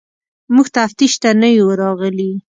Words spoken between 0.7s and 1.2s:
تفتیش